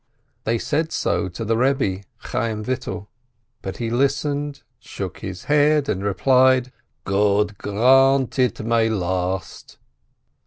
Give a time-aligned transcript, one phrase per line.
[0.45, 3.07] They said so to the Eebbe, Chayyim Vital,
[3.61, 6.71] but he listened, shook his head, and replied,
[7.05, 9.77] "God grant it may last.